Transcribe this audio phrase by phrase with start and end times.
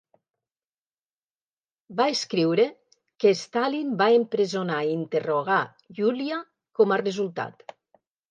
[1.99, 2.65] Va escriure
[3.23, 5.61] que Stalin va empresonar i interrogar
[5.99, 6.41] Yulia
[6.81, 7.63] com a resultat.